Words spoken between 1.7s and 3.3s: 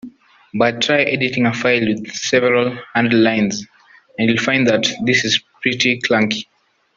with several hundred